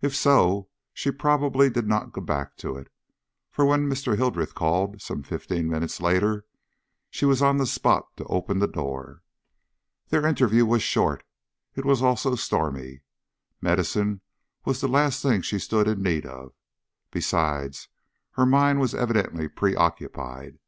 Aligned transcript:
If 0.00 0.16
so, 0.16 0.68
she 0.92 1.12
probably 1.12 1.70
did 1.70 1.86
not 1.86 2.10
go 2.12 2.20
back 2.20 2.56
to 2.56 2.76
it, 2.76 2.88
for 3.48 3.64
when 3.64 3.88
Mr. 3.88 4.16
Hildreth 4.16 4.56
called, 4.56 5.00
some 5.00 5.22
fifteen 5.22 5.68
minutes 5.68 6.00
later, 6.00 6.44
she 7.10 7.24
was 7.24 7.40
on 7.42 7.58
the 7.58 7.66
spot 7.66 8.16
to 8.16 8.24
open 8.24 8.58
the 8.58 8.66
door. 8.66 9.22
Their 10.08 10.26
interview 10.26 10.66
was 10.66 10.82
short; 10.82 11.22
it 11.76 11.84
was 11.84 12.02
also 12.02 12.34
stormy. 12.34 13.02
Medicine 13.60 14.22
was 14.64 14.80
the 14.80 14.88
last 14.88 15.22
thing 15.22 15.42
she 15.42 15.60
stood 15.60 15.86
in 15.86 16.02
need 16.02 16.26
of; 16.26 16.54
besides, 17.12 17.86
her 18.32 18.44
mind 18.44 18.80
was 18.80 18.96
evidently 18.96 19.46
preoccupied. 19.48 20.58